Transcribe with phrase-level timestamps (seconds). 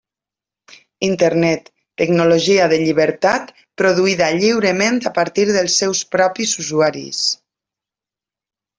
[1.07, 1.69] Internet,
[2.03, 3.53] tecnologia de llibertat,
[3.83, 7.25] produïda lliurement a partir dels seus propis usuaris.